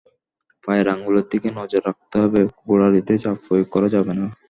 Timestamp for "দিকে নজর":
1.31-1.81